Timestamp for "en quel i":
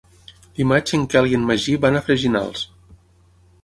0.99-1.37